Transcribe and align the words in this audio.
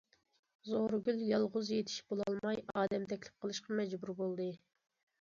زورىگۈل 0.69 1.21
يالغۇز 1.25 1.69
يېتىشىپ 1.75 2.11
بولالماي، 2.15 2.65
ئادەم 2.75 3.09
تەكلىپ 3.15 3.47
قىلىشقا 3.47 3.81
مەجبۇر 3.85 4.19
بولدى. 4.25 4.53